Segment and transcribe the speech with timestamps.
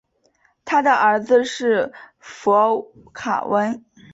[0.65, 3.85] 他的儿子是佛卡温。